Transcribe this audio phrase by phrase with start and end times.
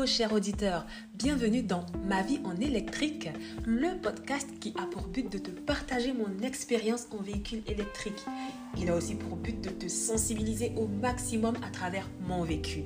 [0.00, 3.28] Hello chers auditeurs, bienvenue dans Ma vie en électrique,
[3.66, 8.24] le podcast qui a pour but de te partager mon expérience en véhicule électrique.
[8.78, 12.84] Il a aussi pour but de te sensibiliser au maximum à travers mon vécu.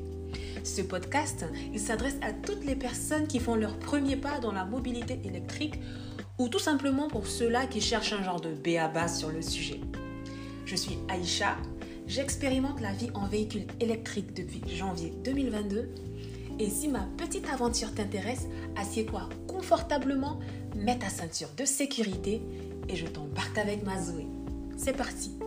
[0.65, 4.65] Ce podcast, il s'adresse à toutes les personnes qui font leur premier pas dans la
[4.65, 5.79] mobilité électrique
[6.41, 9.81] ou tout simplement pour ceux-là qui cherchent un genre de béaba sur le sujet.
[10.67, 11.59] Je suis Aïcha,
[12.09, 15.95] j'expérimente la vie en véhicule électrique depuis janvier 2022
[16.59, 20.39] et si ma petite aventure t'intéresse, assieds-toi confortablement,
[20.77, 22.43] mets ta ceinture de sécurité
[22.89, 24.27] et je t'embarque avec ma Zoé.
[24.77, 25.39] C'est parti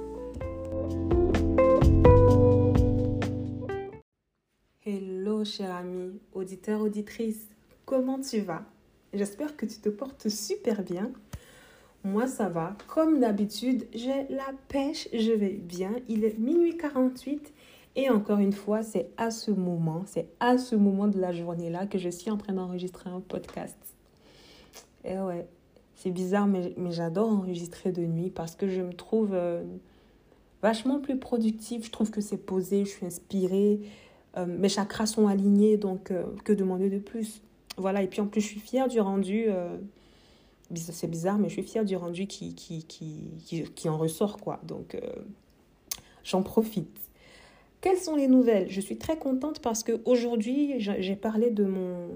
[4.85, 7.47] Hello cher ami, auditeur, auditrice,
[7.85, 8.63] comment tu vas?
[9.13, 11.11] J'espère que tu te portes super bien.
[12.03, 15.91] Moi ça va, comme d'habitude, j'ai la pêche, je vais bien.
[16.07, 17.53] Il est minuit 48
[17.97, 21.87] et encore une fois, c'est à ce moment, c'est à ce moment de la journée-là
[21.87, 23.75] que je suis en train d'enregistrer un podcast.
[25.03, 25.47] Et ouais,
[25.95, 29.63] c'est bizarre, mais, j'adore enregistrer de nuit parce que je me trouve euh,
[30.61, 31.85] vachement plus productive.
[31.85, 33.79] Je trouve que c'est posé, je suis inspirée,
[34.37, 37.41] euh, mes chakras sont alignés, donc euh, que demander de plus?
[37.77, 39.47] Voilà, et puis en plus, je suis fière du rendu.
[40.75, 44.59] c'est bizarre, mais je suis fière du rendu qui, qui, qui, qui en ressort, quoi.
[44.63, 44.97] Donc,
[46.23, 47.06] j'en profite.
[47.87, 48.69] Quelles sont les nouvelles?
[48.69, 52.09] Je suis très contente parce qu'aujourd'hui, j'ai parlé de mon,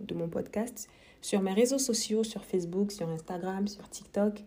[0.00, 0.88] de mon podcast
[1.20, 4.44] sur mes réseaux sociaux, sur Facebook, sur Instagram, sur TikTok.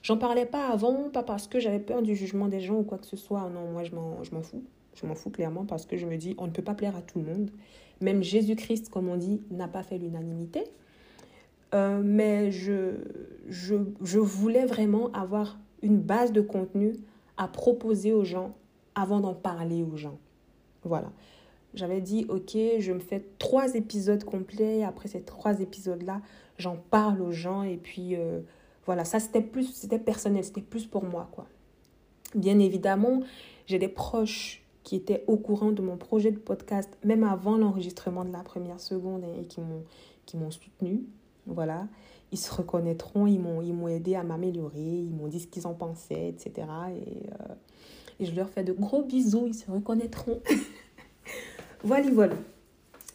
[0.00, 2.96] J'en parlais pas avant, pas parce que j'avais peur du jugement des gens ou quoi
[2.96, 3.50] que ce soit.
[3.50, 4.64] Non, moi, je m'en fous.
[4.94, 7.02] Je m'en fous clairement parce que je me dis, on ne peut pas plaire à
[7.02, 7.50] tout le monde.
[8.00, 10.64] Même Jésus-Christ, comme on dit, n'a pas fait l'unanimité.
[11.74, 12.94] Euh, mais je,
[13.50, 16.94] je, je voulais vraiment avoir une base de contenu
[17.36, 18.54] à proposer aux gens
[18.94, 20.18] avant d'en parler aux gens.
[20.84, 21.10] Voilà.
[21.74, 24.84] J'avais dit, ok, je me fais trois épisodes complets.
[24.84, 26.20] Après ces trois épisodes-là,
[26.58, 27.62] j'en parle aux gens.
[27.62, 28.40] Et puis, euh,
[28.86, 31.46] voilà, ça, c'était plus, c'était personnel, c'était plus pour moi, quoi.
[32.34, 33.20] Bien évidemment,
[33.66, 38.24] j'ai des proches qui étaient au courant de mon projet de podcast, même avant l'enregistrement
[38.24, 39.84] de la première seconde, et qui m'ont,
[40.26, 41.04] qui m'ont soutenu.
[41.46, 41.88] Voilà.
[42.32, 45.66] Ils se reconnaîtront, ils m'ont, ils m'ont aidé à m'améliorer, ils m'ont dit ce qu'ils
[45.66, 46.66] en pensaient, etc.
[46.96, 47.28] Et
[48.20, 50.40] et je leur fais de gros bisous, ils se reconnaîtront.
[51.84, 52.34] voilà, voilà.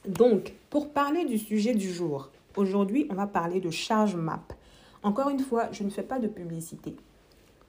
[0.08, 4.46] Donc, pour parler du sujet du jour, aujourd'hui, on va parler de charge map.
[5.04, 6.96] Encore une fois, je ne fais pas de publicité.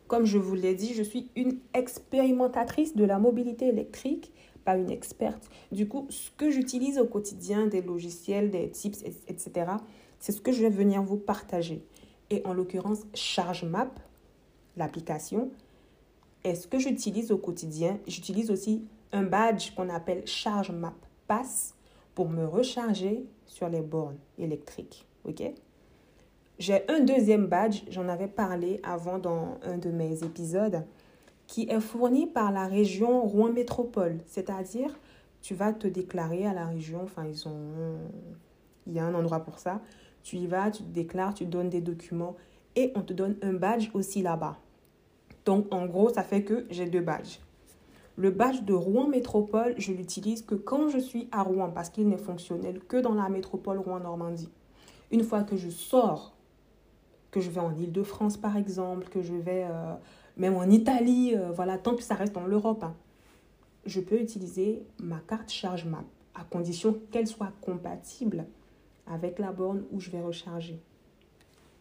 [0.08, 4.32] Comme je vous l'ai dit, je suis une expérimentatrice de la mobilité électrique,
[4.64, 5.48] pas une experte.
[5.70, 9.72] Du coup, ce que j'utilise au quotidien, des logiciels, des tips, etc.,
[10.18, 11.84] c'est ce que je vais venir vous partager.
[12.30, 13.90] Et en l'occurrence, Charge Map,
[14.76, 15.50] l'application,
[16.44, 20.94] est ce que j'utilise au quotidien, j'utilise aussi un badge qu'on appelle Charge Map
[21.26, 21.74] Pass
[22.14, 25.06] pour me recharger sur les bornes électriques.
[25.24, 25.42] OK?
[26.58, 30.84] J'ai un deuxième badge, j'en avais parlé avant dans un de mes épisodes,
[31.46, 34.18] qui est fourni par la région Rouen Métropole.
[34.26, 34.96] C'est-à-dire,
[35.40, 37.98] tu vas te déclarer à la région, enfin, ils ont.
[38.86, 39.80] Il y a un endroit pour ça.
[40.22, 42.36] Tu y vas, tu te déclares, tu donnes des documents
[42.76, 44.58] et on te donne un badge aussi là-bas.
[45.44, 47.40] Donc, en gros, ça fait que j'ai deux badges.
[48.16, 52.08] Le badge de Rouen Métropole, je l'utilise que quand je suis à Rouen parce qu'il
[52.08, 54.50] n'est fonctionnel que dans la métropole Rouen-Normandie.
[55.10, 56.34] Une fois que je sors,
[57.30, 59.94] que je vais en Ile-de-France par exemple, que je vais euh,
[60.36, 62.94] même en Italie, euh, voilà, tant que ça reste dans l'Europe, hein,
[63.86, 68.46] je peux utiliser ma carte charge map à condition qu'elle soit compatible
[69.06, 70.80] avec la borne où je vais recharger.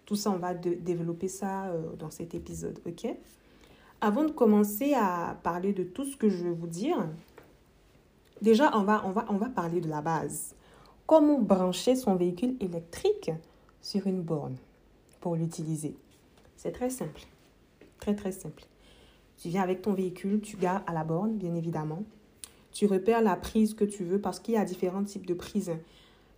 [0.06, 3.16] Tout ça, on va développer ça euh, dans cet épisode, ok?
[4.02, 6.98] Avant de commencer à parler de tout ce que je vais vous dire,
[8.42, 10.56] déjà, on va, on va, on va parler de la base.
[11.06, 13.32] Comment brancher son véhicule électrique
[13.82, 14.56] sur une borne
[15.20, 15.96] pour l'utiliser?
[16.56, 17.22] C'est très simple.
[18.00, 18.64] Très, très simple.
[19.38, 22.03] Tu viens avec ton véhicule, tu gares à la borne, bien évidemment.
[22.72, 25.73] Tu repères la prise que tu veux parce qu'il y a différents types de prises.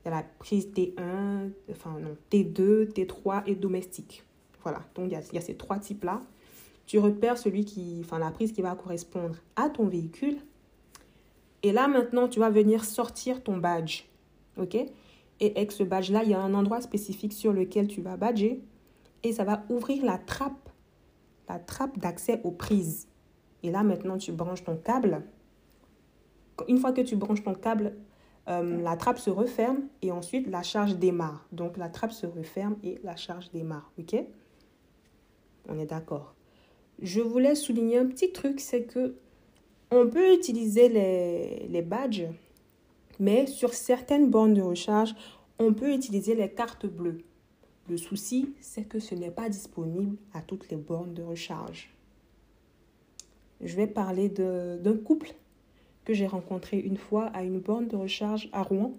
[0.04, 4.24] Il y a la prise T1, enfin non, T2, T3 et domestique.
[4.64, 6.22] Voilà, donc il y a ces trois types-là
[6.92, 10.40] tu repères celui qui, enfin la prise qui va correspondre à ton véhicule.
[11.64, 14.04] Et là maintenant, tu vas venir sortir ton badge.
[14.58, 14.76] OK?
[14.76, 18.62] Et avec ce badge-là, il y a un endroit spécifique sur lequel tu vas badger
[19.24, 20.70] et ça va ouvrir la trappe,
[21.48, 23.08] la trappe d'accès aux prises.
[23.64, 25.24] Et là maintenant, tu branches ton câble.
[26.68, 27.96] Une fois que tu branches ton câble,
[28.50, 31.48] euh, la trappe se referme et ensuite la charge démarre.
[31.54, 33.90] Donc la trappe se referme et la charge démarre.
[33.98, 34.14] OK?
[35.70, 36.36] On est d'accord
[37.02, 39.16] je voulais souligner un petit truc, c'est que
[39.92, 42.28] on peut utiliser les, badges
[43.20, 45.14] Mais sur certaines bornes de recharge,
[45.60, 47.22] on peut utiliser les cartes bleues.
[47.90, 51.94] Le souci, c'est que ce n'est pas disponible à toutes les bornes de recharge.
[53.60, 55.34] Je vais parler d'un couple
[56.06, 58.94] que j'ai rencontré une fois à une borne de recharge à Rouen.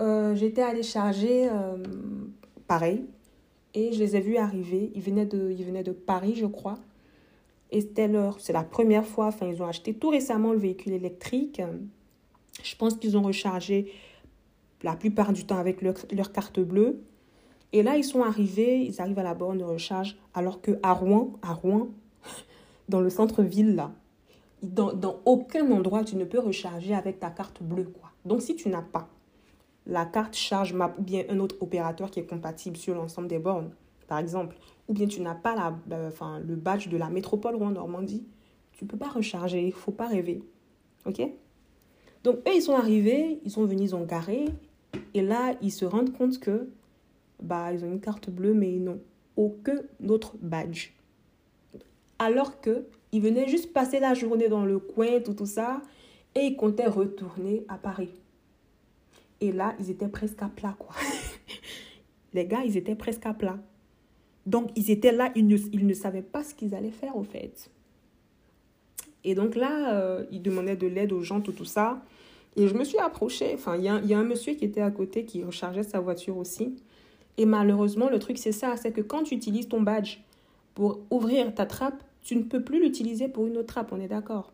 [0.00, 1.76] Euh, j'étais allée charger euh,
[2.66, 3.06] pareil
[3.76, 4.90] et je les ai vus arriver.
[4.94, 6.78] Ils venaient de, ils venaient de Paris, je crois.
[7.70, 10.94] Et c'était leur, c'est la première fois, enfin ils ont acheté tout récemment le véhicule
[10.94, 11.60] électrique.
[12.62, 13.92] Je pense qu'ils ont rechargé
[14.82, 17.02] la plupart du temps avec leur, leur, carte bleue.
[17.72, 20.94] Et là, ils sont arrivés, ils arrivent à la borne de recharge, alors que à
[20.94, 21.88] Rouen, à Rouen,
[22.88, 23.92] dans le centre-ville, là,
[24.62, 27.92] dans, dans, aucun endroit, tu ne peux recharger avec ta carte bleue.
[28.00, 28.10] Quoi.
[28.24, 29.08] Donc, si tu n'as pas
[29.86, 33.38] la carte charge map ou bien un autre opérateur qui est compatible sur l'ensemble des
[33.38, 33.70] bornes,
[34.08, 34.56] par exemple,
[34.88, 35.76] ou bien tu n'as pas la,
[36.08, 38.24] enfin, le badge de la métropole Rouen-Normandie,
[38.72, 39.62] tu ne peux pas recharger.
[39.62, 40.42] Il ne faut pas rêver.
[41.06, 41.20] OK?
[42.22, 44.46] Donc, eux, ils sont arrivés, ils sont venus, ils ont garé.
[45.14, 46.68] Et là, ils se rendent compte que
[47.42, 49.00] bah, ils ont une carte bleue, mais ils n'ont
[49.36, 49.78] aucun
[50.08, 50.92] autre badge.
[52.18, 55.80] Alors que ils venaient juste passer la journée dans le coin, tout, tout ça,
[56.34, 58.10] et ils comptaient retourner à Paris.
[59.40, 60.94] Et là, ils étaient presque à plat, quoi.
[62.34, 63.58] Les gars, ils étaient presque à plat.
[64.46, 67.22] Donc, ils étaient là, ils ne, ils ne savaient pas ce qu'ils allaient faire, au
[67.22, 67.70] fait.
[69.24, 72.00] Et donc là, euh, ils demandaient de l'aide aux gens, tout, ça.
[72.54, 73.52] Et je me suis approchée.
[73.54, 76.36] Enfin, il y y a, un monsieur qui était à côté qui rechargeait sa voiture
[76.38, 76.76] aussi.
[77.36, 80.18] Et malheureusement, le truc, c'est ça c'est que quand tu utilises ton badge
[80.74, 84.08] pour ouvrir ta trappe, tu ne peux plus l'utiliser pour une autre trappe, on est
[84.08, 84.52] d'accord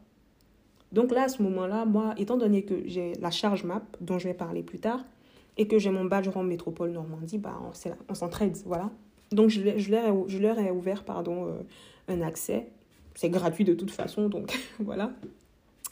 [0.92, 4.28] donc là, à ce moment-là, moi, étant donné que j'ai la charge map, dont je
[4.28, 5.04] vais parler plus tard,
[5.56, 7.58] et que j'ai mon badge rond métropole Normandie, bah,
[8.08, 8.90] on, s'entraide, voilà.
[9.32, 11.52] Donc je, je, leur, ai, je leur ai ouvert pardon, euh,
[12.08, 12.68] un accès.
[13.14, 15.12] C'est gratuit de toute façon, donc voilà.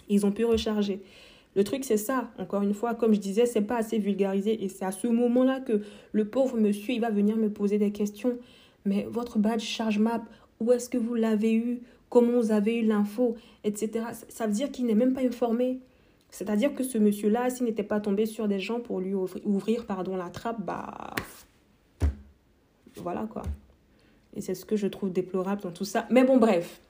[0.08, 1.03] Ils ont pu recharger.
[1.56, 2.31] Le truc, c'est ça.
[2.38, 4.62] Encore une fois, comme je disais, c'est pas assez vulgarisé.
[4.62, 5.82] Et c'est à ce moment-là que
[6.12, 8.38] le pauvre monsieur, il va venir me poser des questions.
[8.85, 10.23] Mais votre badge charge map,
[10.61, 11.81] où est-ce que vous l'avez eu?
[12.11, 14.05] Comment vous avez eu l'info, etc.
[14.29, 15.81] Ça veut dire qu'il n'est même pas informé.
[16.31, 20.17] C'est-à-dire que ce monsieur-là, s'il n'était pas tombé sur des gens pour lui ouvrir, pardon,
[20.17, 21.15] la trappe, bah...
[22.97, 23.43] Voilà quoi.
[24.35, 26.07] Et c'est ce que je trouve déplorable dans tout ça.
[26.11, 26.81] Mais bon, bref.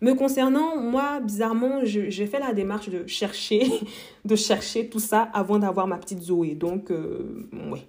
[0.00, 3.62] Me concernant, moi, bizarrement, j'ai fait la démarche de chercher,
[4.24, 6.54] de chercher tout ça avant d'avoir ma petite Zoé.
[6.54, 7.86] Donc, euh, ouais.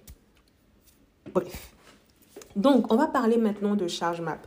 [1.34, 1.72] Bref.
[2.54, 4.38] Donc, on va parler maintenant de charge map.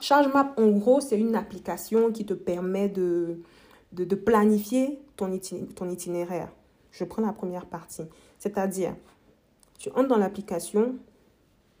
[0.00, 3.40] ChargeMap, en gros, c'est une application qui te permet de,
[3.92, 5.38] de, planifier ton,
[5.74, 6.52] ton itinéraire.
[6.90, 8.02] Je prends la première partie.
[8.38, 8.94] C'est-à-dire,
[9.78, 10.96] tu entres dans l'application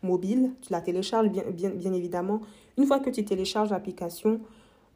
[0.02, 2.40] mobile, tu la télécharges bien, bien, bien, évidemment.
[2.78, 4.40] Une fois que tu télécharges l'application,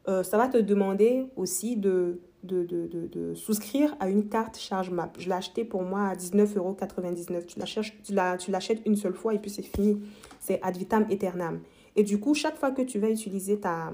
[0.07, 5.15] euh, ça va te demander aussi de, de, de, de, souscrire à une carte ChargeMap.
[5.19, 6.75] Je l'ai acheté pour moi à 19,99 euros.
[8.43, 10.01] Tu l'achètes une seule fois et puis c'est fini.
[10.39, 11.59] C'est ad vitam aeternam.
[11.95, 13.91] Et du coup, chaque fois que tu vas utiliser ta,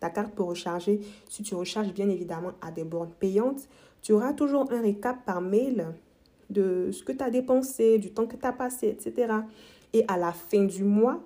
[0.00, 3.68] carte pour recharger, si tu recharges bien évidemment à des bornes payantes,
[4.02, 5.86] tu auras toujours un récap par mail
[6.50, 9.32] de ce que tu as dépensé, du temps que tu as passé, etc.
[9.92, 11.22] Et à la fin du mois,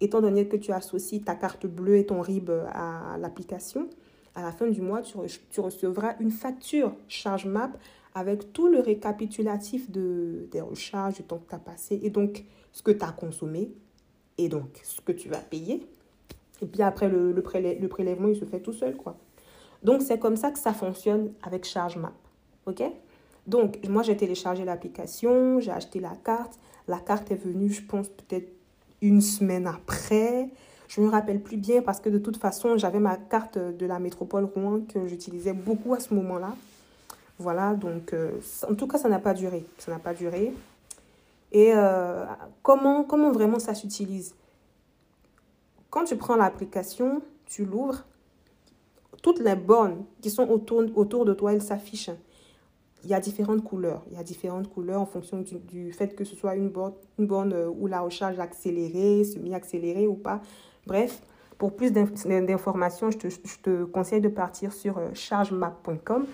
[0.00, 3.88] étant donné que tu associes ta carte bleue et ton RIB à l'application,
[4.34, 5.16] à la fin du mois, tu,
[5.50, 7.72] tu recevras une facture charge map
[8.14, 12.44] avec tout le récapitulatif de, des recharges, du temps que tu as passé et donc
[12.72, 13.70] ce que tu as consommé,
[14.38, 15.86] et donc ce que tu vas payer.
[16.62, 19.16] Et puis après, le, prélèvement, il se fait tout seul, quoi.
[19.82, 22.14] Donc, c'est comme ça que ça fonctionne avec ChargeMap.
[22.66, 22.82] OK?
[23.46, 26.58] Donc, moi, j'ai téléchargé l'application, j'ai acheté la carte.
[26.88, 28.52] La carte est venue, je pense, peut-être
[29.00, 30.48] une semaine après.
[30.88, 33.86] Je ne me rappelle plus bien parce que de toute façon, j'avais ma carte de
[33.86, 36.54] la métropole Rouen que j'utilisais beaucoup à ce moment-là.
[37.38, 38.32] Voilà, donc, euh,
[38.68, 39.64] en tout cas, ça n'a pas duré.
[39.78, 40.52] Ça n'a pas duré.
[41.52, 42.24] Et euh,
[42.62, 44.34] comment, comment vraiment ça s'utilise?
[45.90, 48.04] Quand tu prends l'application, tu l'ouvres,
[49.22, 52.10] toutes les bornes qui sont autour, autour de toi, elles s'affichent.
[53.04, 54.04] Il y a différentes couleurs.
[54.10, 56.94] Il y a différentes couleurs en fonction du, du fait que ce soit une borne,
[57.18, 60.42] une borne euh, où la recharge accélérée, semi-accélérée ou pas.
[60.86, 61.22] Bref,
[61.58, 66.26] pour plus d'informations, je te, je te, conseille de partir sur euh, chargemap.com.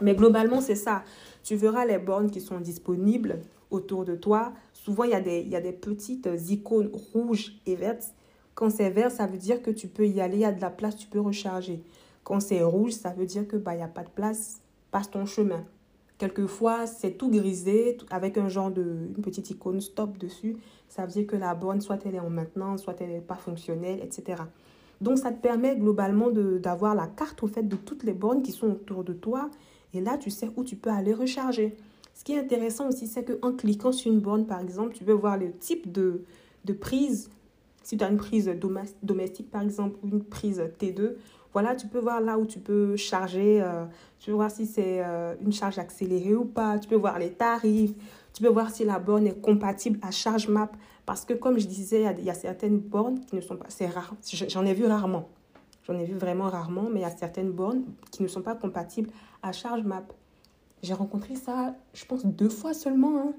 [0.00, 1.02] Mais globalement, c'est ça.
[1.42, 3.40] Tu verras les bornes qui sont disponibles
[3.70, 4.52] autour de toi.
[4.72, 8.14] Souvent, il y, a des, il y a des petites icônes rouges et vertes.
[8.54, 10.60] Quand c'est vert, ça veut dire que tu peux y aller, il y a de
[10.60, 11.82] la place, tu peux recharger.
[12.24, 14.60] Quand c'est rouge, ça veut dire que bah, il n'y a pas de place,
[14.90, 15.64] passe ton chemin.
[16.18, 18.82] Quelquefois, c'est tout grisé avec un genre de
[19.16, 20.56] une petite icône stop dessus.
[20.88, 23.36] Ça veut dire que la borne, soit elle est en maintenance, soit elle n'est pas
[23.36, 24.42] fonctionnelle, etc.
[25.00, 28.50] Donc, ça te permet globalement d'avoir la carte au fait de toutes les bornes qui
[28.50, 29.48] sont autour de toi.
[29.94, 31.76] Et là, tu sais où tu peux aller recharger.
[32.18, 35.12] Ce qui est intéressant aussi, c'est qu'en cliquant sur une borne, par exemple, tu peux
[35.12, 36.24] voir le type de,
[36.64, 37.30] de prise.
[37.84, 38.50] Si tu as une prise
[39.04, 41.12] domestique, par exemple, ou une prise T2,
[41.52, 43.62] voilà, tu peux voir là où tu peux charger.
[43.62, 43.84] Euh,
[44.18, 46.80] tu peux voir si c'est euh, une charge accélérée ou pas.
[46.80, 47.94] Tu peux voir les tarifs.
[48.34, 50.72] Tu peux voir si la borne est compatible à charge map.
[51.06, 53.66] Parce que, comme je disais, il y, a certaines bornes qui ne sont pas.
[53.68, 54.12] C'est rare.
[54.48, 55.28] J'en ai vu rarement.
[55.84, 58.56] J'en ai vu vraiment rarement, mais il y a certaines bornes qui ne sont pas
[58.56, 59.10] compatibles
[59.40, 60.02] à charge map.
[60.82, 63.18] J'ai rencontré ça, je pense, deux fois seulement.
[63.18, 63.32] Hein.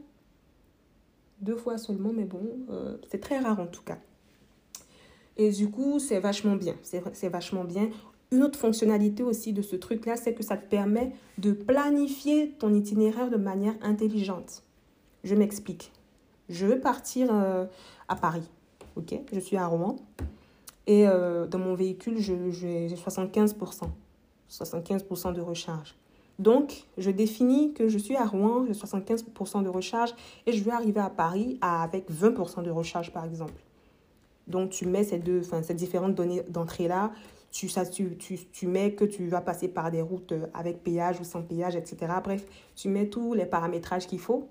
[1.41, 3.98] Deux fois seulement, mais bon, euh, c'est très rare en tout cas.
[5.38, 6.75] Et du coup, c'est vachement bien.
[6.84, 7.89] C'est vachement bien.
[8.31, 12.74] Une autre fonctionnalité aussi de ce truc-là, c'est que ça te permet de planifier ton
[12.74, 14.63] itinéraire de manière intelligente.
[15.24, 15.91] Je m'explique.
[16.50, 17.65] Je veux partir euh,
[18.08, 18.48] à Paris.
[18.96, 19.96] Ok, je suis à Rouen.
[20.88, 23.89] Et euh, dans mon véhicule, j'ai 75%.
[24.50, 25.96] 75% de recharge.
[26.39, 30.15] Donc, je définis que je suis à Rouen, j'ai 75% de recharge
[30.46, 33.62] et je veux arriver à Paris avec 20% de recharge, par exemple.
[34.48, 37.12] Donc, tu mets ces, deux, ces différentes données d'entrée-là.
[37.51, 41.24] Tu, tu, tu, tu, mets que tu vas passer par des routes avec péage ou
[41.24, 42.13] sans péage, etc.
[42.24, 44.48] Bref, tu mets tous les paramétrages qu'il faut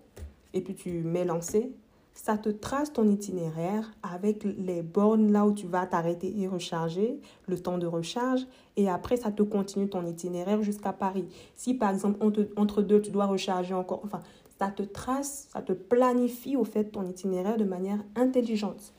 [0.52, 1.72] et puis tu mets lancer.
[2.20, 7.20] Ça te trace ton itinéraire avec les bornes là où tu vas t'arrêter et recharger,
[7.46, 8.46] le temps de recharge.
[8.76, 11.26] Et après, ça te continue ton itinéraire jusqu'à Paris.
[11.54, 12.18] Si par exemple,
[12.56, 14.20] entre deux, tu dois recharger encore, enfin,
[14.58, 18.92] ça te trace, ça te planifie au fait ton itinéraire de manière intelligente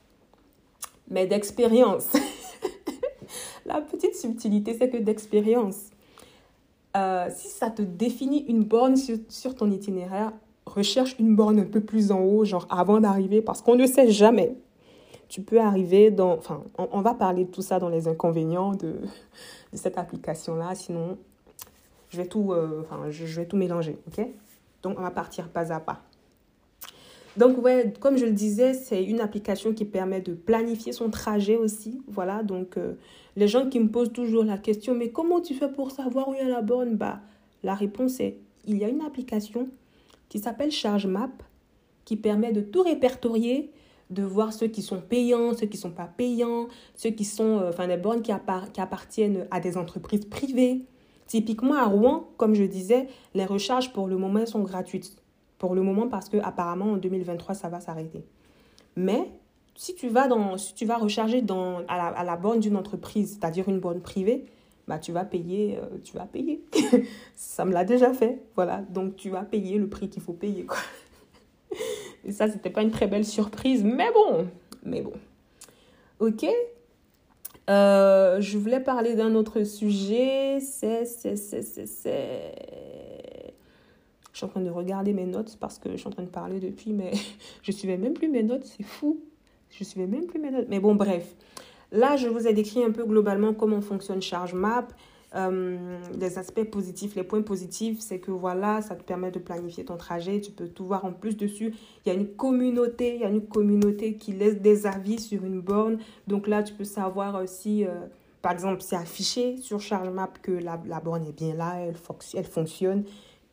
[1.10, 2.12] mais d'expérience.
[3.66, 5.90] La petite subtilité, c'est que d'expérience.
[6.96, 10.32] Euh, si ça te définit une borne sur, ton itinéraire,
[10.70, 14.10] recherche une borne un peu plus en haut, genre avant d'arriver, parce qu'on ne sait
[14.10, 14.56] jamais.
[15.28, 16.32] Tu peux arriver dans...
[16.32, 18.96] Enfin, on, va parler de tout ça dans les inconvénients de,
[19.72, 21.18] cette application-là, sinon
[22.08, 24.26] je vais tout, euh, enfin, je vais tout mélanger, ok?
[24.82, 26.02] Donc, on va partir pas à pas.
[27.36, 31.56] Donc, ouais, comme je le disais, c'est une application qui permet de planifier son trajet
[31.56, 32.02] aussi.
[32.08, 32.94] Voilà, donc euh,
[33.36, 36.34] les gens qui me posent toujours la question, mais comment tu fais pour savoir où
[36.34, 36.96] il y a la borne?
[36.96, 37.20] Bah,
[37.62, 39.68] la réponse est, il y a une application
[40.30, 41.28] qui s'appelle Charge Map
[42.06, 43.70] qui permet de tout répertorier,
[44.08, 47.58] de voir ceux qui sont payants, ceux qui ne sont pas payants, ceux qui sont,
[47.58, 50.80] euh, enfin, des bornes qui, appartiennent à des entreprises privées.
[51.26, 55.16] Typiquement à Rouen, comme je disais, les recharges pour le moment sont gratuites
[55.58, 58.24] pour le moment parce que apparemment en 2023 ça va s'arrêter.
[58.96, 59.30] Mais
[59.76, 62.76] si tu vas dans si tu vas recharger dans à la, à la borne d'une
[62.76, 64.46] entreprise, c'est-à-dire une borne privée,
[64.90, 66.64] bah tu vas payer euh, tu vas payer.
[67.36, 68.42] ça me l'a déjà fait.
[68.56, 70.78] Voilà, donc tu vas payer le prix qu'il faut payer quoi.
[72.24, 74.48] Et ça c'était pas une très belle surprise, mais bon,
[74.82, 75.12] mais bon.
[76.18, 76.44] OK
[77.68, 81.86] euh, je voulais parler d'un autre sujet, c'est, c'est, c'est, c'est,
[84.32, 86.28] je suis en train de regarder mes notes parce que je suis en train de
[86.28, 87.12] parler depuis, mais
[87.62, 89.20] je suivais même plus mes notes, c'est fou.
[89.70, 90.66] Je suivais même plus mes notes.
[90.68, 91.36] Mais bon, bref.
[91.92, 94.88] Là, je vous ai décrit un peu globalement comment fonctionne Charge Map.
[95.36, 99.84] Euh, les aspects positifs, les points positifs, c'est que voilà, ça te permet de planifier
[99.84, 101.72] ton trajet, tu peux tout voir en plus dessus.
[102.04, 105.44] Il y a une communauté, il y a une communauté qui laisse des avis sur
[105.44, 105.98] une borne.
[106.26, 107.90] Donc là, tu peux savoir si, euh,
[108.42, 111.96] par exemple, c'est affiché sur Charge Map que la, borne est bien là, elle,
[112.44, 113.04] fonctionne.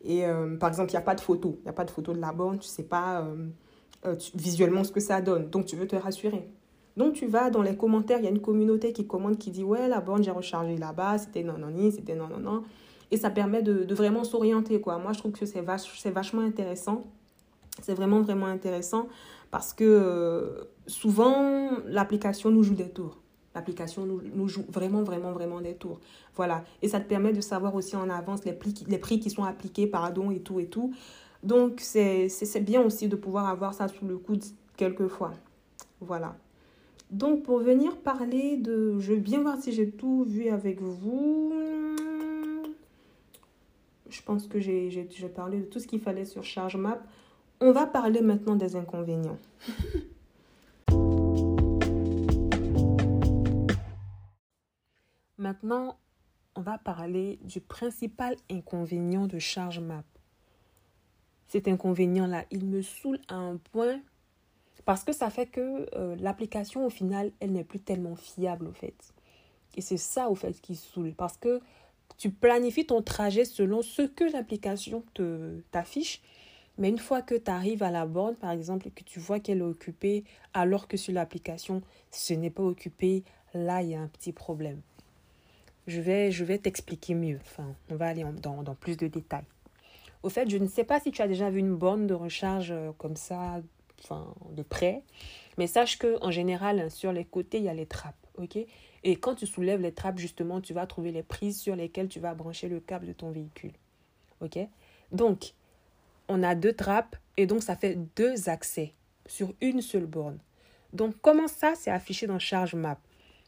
[0.04, 1.58] Et euh, par exemple, il n'y a pas de photo.
[1.60, 2.60] Il n'y a pas de photo de la borne.
[2.60, 3.48] Tu ne sais pas euh,
[4.06, 5.50] euh, visuellement ce que ça donne.
[5.50, 6.48] Donc, tu veux te rassurer.
[6.98, 8.18] Donc, tu vas dans les commentaires.
[8.18, 11.20] Il y a une communauté qui commente, qui dit Ouais, la borne, j'ai rechargé là-bas.
[11.20, 12.64] C'était non, non, non, c'était non, non, non.
[13.12, 14.82] Et ça permet de, vraiment s'orienter.
[14.82, 14.98] quoi.
[14.98, 17.06] Moi, je trouve que c'est vach vachement intéressant.
[17.82, 19.08] C'est vraiment, vraiment intéressant
[19.52, 23.20] parce que souvent, l'application nous joue des tours.
[23.54, 26.00] L'application nous, joue vraiment, vraiment, vraiment des tours.
[26.36, 26.64] Voilà.
[26.82, 29.44] Et ça te permet de savoir aussi en avance les prix, les prix qui sont
[29.44, 30.94] appliqués, pardon, et tout, et tout.
[31.44, 32.30] Donc, c'est
[32.62, 34.44] bien aussi de pouvoir avoir ça sous le coude
[34.76, 35.34] quelquefois.
[36.02, 36.36] Voilà.
[37.10, 39.00] Donc, pour venir parler de...
[39.00, 41.54] Je vais bien voir si j'ai tout vu avec vous.
[44.10, 47.02] Je pense que j'ai parlé de tout ce qu'il fallait sur Charge Map.
[47.60, 49.38] On va parler maintenant des inconvénients.
[55.38, 55.98] Maintenant,
[56.56, 60.04] on va parler du principal inconvénient de Charge Map.
[61.48, 64.02] Cet inconvénient-là, il me saoule à un point
[64.88, 68.72] parce que ça fait que euh, l'application, au final, elle n'est plus tellement fiable, au
[68.72, 68.96] fait.
[69.76, 71.14] Et c'est ça, au fait, qui saoule.
[71.14, 71.60] Parce que
[72.18, 75.04] tu planifies ton trajet selon ce que l'application
[75.72, 76.22] t'affiche.
[76.78, 79.42] Mais une fois que tu arrives à la borne, par exemple, et que tu vois
[79.42, 84.00] qu'elle est occupée, alors que sur l'application, ce n'est pas occupé, là, il y a
[84.00, 84.80] un petit problème.
[85.88, 87.40] Je vais, je vais t'expliquer mieux.
[87.42, 89.44] Enfin, on va aller dans, dans plus de détails.
[90.24, 92.72] Au fait, je ne sais pas si tu as déjà vu une borne de recharge
[92.72, 93.62] euh, comme ça,
[94.04, 95.04] enfin, de près.
[95.58, 98.28] Mais sache que en général, sur les côtés, il y a les trappes.
[98.38, 98.58] ok?
[99.04, 102.20] Et quand tu soulèves les trappes, justement, tu vas trouver les prises sur lesquelles tu
[102.20, 103.74] vas brancher le câble de ton véhicule.
[104.42, 104.60] ok?
[105.12, 105.54] Donc,
[106.28, 108.94] on a deux trappes et donc ça fait deux accès
[109.26, 110.40] sur une seule borne.
[110.94, 113.00] Donc, comment ça, c'est affiché dans Charge Map?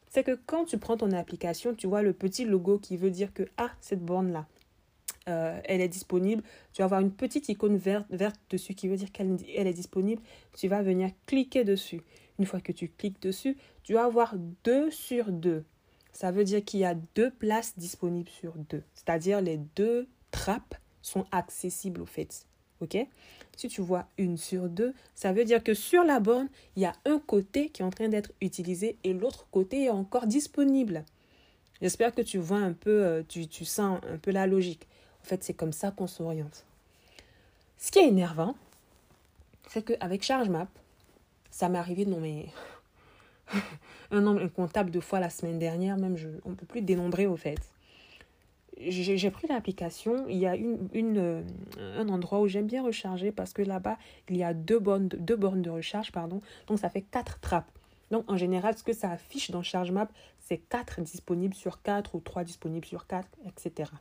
[0.10, 3.34] C'est que quand tu prends ton application, tu vois le petit logo qui veut dire
[3.34, 4.48] que, ah, cette borne-là,
[5.30, 6.44] euh, elle est disponible.
[6.74, 8.08] Tu vas avoir une petite icône verte,
[8.50, 10.22] dessus qui veut dire qu'elle elle est disponible.
[10.58, 12.02] Tu vas venir cliquer dessus.
[12.40, 15.64] Une fois que tu cliques dessus, tu vas avoir 2 sur 2.
[16.12, 18.84] Ça veut dire qu'il y a deux places disponibles sur deux.
[18.94, 22.46] C'est-à-dire les deux trappes sont accessibles au fait.
[22.82, 22.98] OK?
[23.56, 26.86] Si tu vois une sur deux, ça veut dire que sur la borne, il y
[26.86, 31.04] a un côté qui est en train d'être utilisé et l'autre côté est encore disponible.
[31.82, 34.88] J'espère que tu vois un peu, euh, tu sens un peu la logique.
[35.24, 36.66] En fait, c'est comme ça qu'on s'oriente.
[37.78, 38.56] Ce qui est énervant,
[39.68, 40.68] c'est qu'avec ChargeMap,
[41.52, 42.52] ça m'est arrivé de nommer
[44.12, 44.42] un nombre
[44.90, 47.60] de fois la semaine dernière, même je, on ne peut plus dénombrer au fait.
[48.78, 51.44] J'ai pris l'application, il y a une, euh,
[51.98, 53.98] un endroit où j'aime bien recharger parce que là-bas,
[54.30, 57.70] il y a deux bornes, deux bornes de recharge, pardon, donc ça fait quatre trappes.
[58.10, 62.20] Donc en général, ce que ça affiche dans ChargeMap, c'est 4 disponibles sur 4 ou
[62.22, 63.92] 3 disponibles sur 4, etc.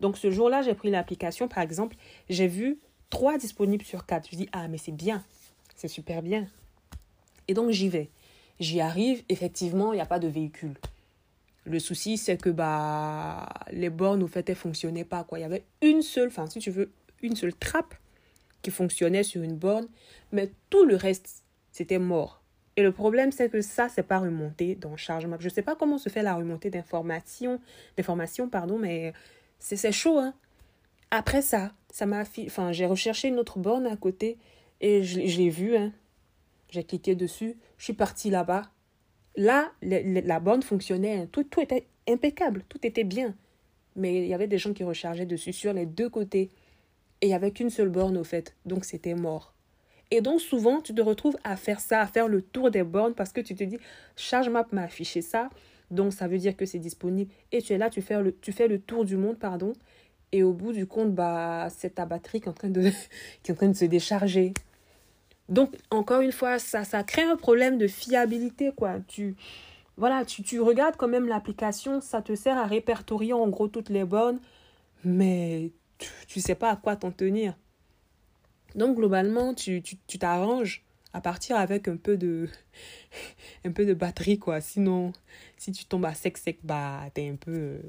[0.00, 1.96] Donc ce jour-là, j'ai pris l'application, par exemple,
[2.28, 2.78] j'ai vu
[3.10, 4.28] 3 disponibles sur 4.
[4.30, 5.24] Je dis, ah, mais c'est bien,
[5.76, 6.46] c'est super bien.
[7.48, 8.10] Et donc j'y vais.
[8.60, 10.74] J'y arrive, effectivement, il n'y a pas de véhicule.
[11.64, 15.24] Le souci, c'est que bah, les bornes, au fait, elles ne fonctionnaient pas.
[15.24, 15.38] Quoi.
[15.38, 16.90] Il y avait une seule, enfin, si tu veux,
[17.22, 17.94] une seule trappe
[18.62, 19.88] qui fonctionnait sur une borne,
[20.32, 21.42] mais tout le reste,
[21.72, 22.42] c'était mort.
[22.76, 25.36] Et le problème, c'est que ça, c'est pas remonté dans chargement.
[25.38, 27.60] Je ne sais pas comment se fait la remontée d'informations,
[27.96, 29.12] d'informations, pardon, mais
[29.60, 30.34] c'est chaud, hein.
[31.12, 34.38] Après ça, ça m'a enfin, j'ai recherché une autre borne à côté
[34.80, 35.92] et je, l'ai vue, hein.
[36.70, 38.70] J'ai cliqué dessus, je suis partie là-bas.
[39.36, 41.28] Là, la borne fonctionnait, hein.
[41.30, 43.34] tout, tout était impeccable, tout était bien.
[43.96, 46.50] Mais il y avait des gens qui rechargeaient dessus sur les deux côtés.
[47.20, 49.52] Et il n'y avait qu'une seule borne au fait, donc c'était mort.
[50.10, 53.14] Et donc souvent, tu te retrouves à faire ça, à faire le tour des bornes
[53.14, 53.78] parce que tu te dis,
[54.16, 55.50] ChargeMap m'a affiché ça,
[55.90, 57.30] donc ça veut dire que c'est disponible.
[57.52, 59.72] Et tu es là, tu fais le, tu tour du monde, pardon.
[60.32, 62.90] Et au bout du compte, bah, c'est ta batterie qui est, en train de,
[63.42, 64.54] qui en train de se décharger.
[65.48, 69.00] Donc, encore une fois, ça, ça crée un problème de fiabilité, quoi.
[69.08, 69.34] Tu,
[69.96, 73.88] voilà, tu, tu regardes quand même l'application, ça te sert à répertorier en gros toutes
[73.88, 74.38] les bornes,
[75.04, 75.72] mais
[76.28, 77.54] tu ne sais pas à quoi t'en tenir.
[78.76, 79.82] Donc, globalement, tu
[80.20, 82.48] t'arranges tu, à partir avec un peu de
[83.64, 84.60] un peu de batterie quoi.
[84.60, 85.12] Sinon
[85.56, 87.80] si tu tombes à sec sec bah t'es un peu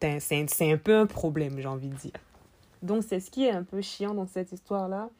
[0.00, 2.12] c'est un peu un problème j'ai envie de dire.
[2.82, 5.10] Donc c'est ce qui est un peu chiant dans cette histoire là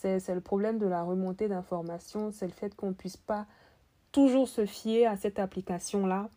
[0.00, 2.30] c'est le problème de la remontée d'informations.
[2.30, 3.46] C'est le fait qu'on puisse pas
[4.12, 6.30] toujours se fier à cette application là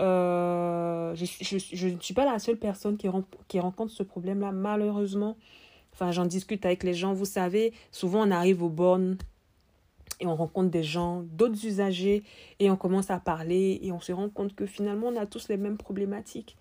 [0.00, 3.08] euh, je, ne suis pas la seule personne qui,
[3.48, 5.36] qui rencontre ce problème là malheureusement
[6.00, 7.12] Enfin, j'en discute avec les gens.
[7.12, 9.18] Vous savez, souvent on arrive aux bornes
[10.20, 12.22] et on rencontre des gens, d'autres usagers,
[12.60, 15.48] et on commence à parler et on se rend compte que finalement on a tous
[15.48, 16.56] les mêmes problématiques.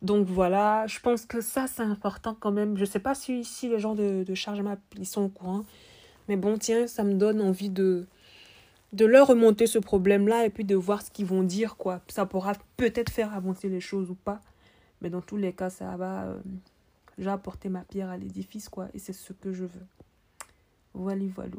[0.00, 2.76] Donc voilà, je pense que ça c'est important quand même.
[2.76, 5.66] Je ne sais pas si, si les gens de, de Chargement ils sont au courant,
[6.28, 8.06] mais bon, tiens, ça me donne envie de,
[8.94, 12.00] de leur remonter ce problème-là et puis de voir ce qu'ils vont dire, quoi.
[12.08, 14.40] Ça pourra peut-être faire avancer les choses ou pas,
[15.02, 16.24] mais dans tous les cas, ça va.
[16.24, 16.38] Euh,
[17.18, 19.86] j'ai apporté ma pierre à l'édifice, quoi, et c'est ce que je veux.
[20.94, 21.50] Voilà, voilà.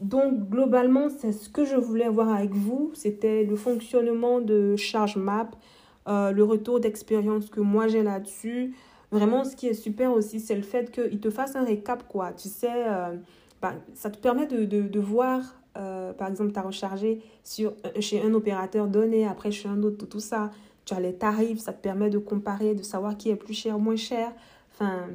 [0.00, 2.90] Donc, globalement, c'est ce que je voulais voir avec vous.
[2.94, 5.50] C'était le fonctionnement de Charge Map,
[6.08, 8.74] euh, le retour d'expérience que moi j'ai là-dessus.
[9.10, 12.32] Vraiment, ce qui est super aussi, c'est le fait qu'il te fasse un récap, quoi.
[12.32, 13.16] Tu sais, euh,
[13.62, 15.40] bah, ça te permet de, de, de voir,
[15.76, 20.06] euh, par exemple, tu as rechargé sur, chez un opérateur donné, après chez un autre,
[20.06, 20.50] tout ça
[20.84, 23.78] tu as les tarifs, ça te permet de comparer, de savoir qui est plus cher,
[23.78, 24.32] moins cher.
[24.72, 25.06] Enfin,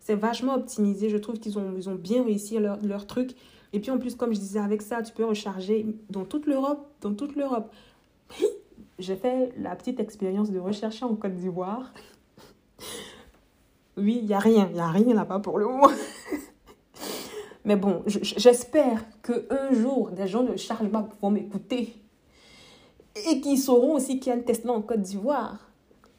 [0.00, 1.10] c'est vachement optimisé.
[1.10, 3.34] Je trouve qu'ils ont, ils ont bien réussi leur, leur truc.
[3.72, 6.90] Et puis en plus, comme je disais, avec ça, tu peux recharger dans toute l'Europe.
[7.00, 7.72] Dans toute l'Europe.
[8.98, 11.92] J'ai fait la petite expérience de rechercher en Côte d'Ivoire.
[14.00, 14.68] Oui, il n'y a rien.
[14.70, 15.88] Il n'y a rien là-bas pour le moment.
[17.64, 21.96] Mais bon, j'espère qu'un jour, des gens de Chargeback vont m'écouter
[23.26, 25.70] et qui sauront aussi qu'il y a un Tesla en Côte d'Ivoire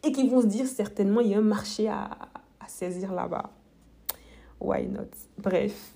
[0.04, 2.10] et qui vont se dire certainement il y a un marché à,
[2.60, 3.52] à saisir là-bas.
[4.60, 5.12] Why not?
[5.38, 5.96] Bref.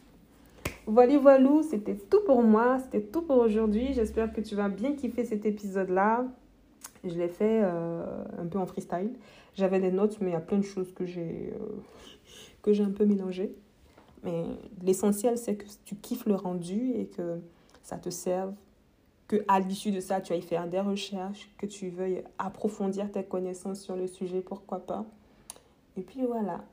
[0.85, 3.93] Voilà, voilà, c'était tout pour moi, c'était tout pour aujourd'hui.
[3.93, 6.25] J'espère que tu vas bien kiffer cet épisode-là.
[7.03, 9.13] Je l'ai fait euh, un peu en freestyle.
[9.55, 11.81] J'avais des notes, mais il y a plein de choses que j'ai euh,
[12.61, 13.53] que j'ai un peu mélangées.
[14.23, 14.45] Mais
[14.81, 17.39] l'essentiel, c'est que tu kiffes le rendu et que
[17.81, 18.53] ça te serve,
[19.27, 23.23] que à l'issue de ça, tu ailles faire des recherches, que tu veuilles approfondir tes
[23.23, 25.05] connaissances sur le sujet, pourquoi pas.
[25.97, 26.63] Et puis voilà.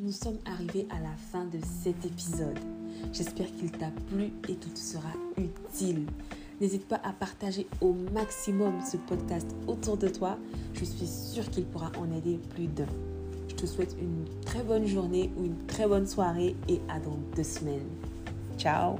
[0.00, 2.58] Nous sommes arrivés à la fin de cet épisode.
[3.12, 6.06] J'espère qu'il t'a plu et qu'il te sera utile.
[6.60, 10.36] N'hésite pas à partager au maximum ce podcast autour de toi.
[10.74, 12.86] Je suis sûre qu'il pourra en aider plus d'un.
[13.60, 17.18] Je te souhaite une très bonne journée ou une très bonne soirée et à dans
[17.36, 17.90] deux semaines.
[18.56, 18.96] Ciao